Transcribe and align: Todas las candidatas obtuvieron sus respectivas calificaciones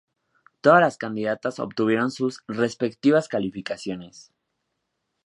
Todas 0.61 0.81
las 0.81 0.97
candidatas 0.97 1.59
obtuvieron 1.59 2.09
sus 2.09 2.43
respectivas 2.47 3.27
calificaciones 3.27 4.31